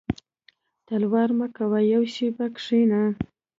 [0.87, 3.01] •تلوار مه کوه یو شېبه کښېنه.